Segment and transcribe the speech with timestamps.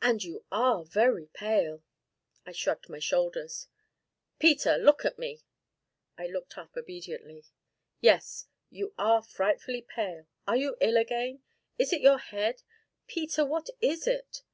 [0.00, 1.82] "And you are very pale!"
[2.46, 3.66] I shrugged my shoulders.
[4.38, 5.40] "Peter look at me."
[6.16, 7.44] I looked up obediently.
[8.00, 11.42] "Yes, you are frightfully pale are you ill again
[11.76, 12.62] is it your head;
[13.08, 14.44] Peter what is it?"